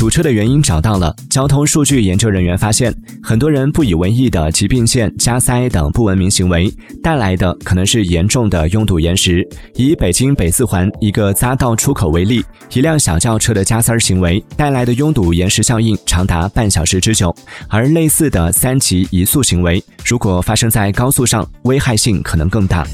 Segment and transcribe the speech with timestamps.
[0.00, 1.14] 堵车的原因找到了。
[1.28, 2.90] 交通数据研究人员发现，
[3.22, 9.46] 很多人不以为意的急并线、加塞等不文明行为，带来的可能是严重的拥堵延时。
[9.74, 12.42] 以北京北四环一个匝道出口为例，
[12.72, 17.34] 一辆小轿车的加塞行为带来的拥堵延时效应长达半小时之久。
[17.68, 22.86] 而类似的三级移速行为，如果发生在高速上，危害性可能更大。